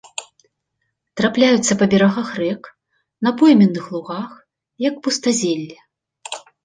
[1.19, 2.63] Трапляюцца па берагах рэк,
[3.27, 4.29] на пойменных лугах,
[4.89, 5.77] як пустазелле.